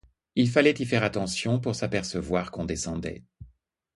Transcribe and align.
Il 0.33 0.49
fallait 0.49 0.73
y 0.79 0.85
faire 0.85 1.03
attention 1.03 1.59
pour 1.59 1.75
s’apercevoir 1.75 2.49
qu’on 2.49 2.65
descendait. 2.65 3.23